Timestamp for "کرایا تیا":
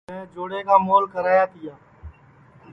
1.13-1.73